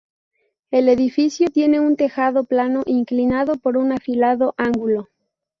[0.71, 5.09] El edificio tiene un tejado plano inclinado con un afilado ángulo.